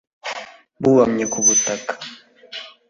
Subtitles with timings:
[0.81, 1.93] bubamye ku butaka